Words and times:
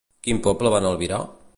Quin 0.27 0.39
poble 0.47 0.73
van 0.77 0.89
albirar? 0.95 1.23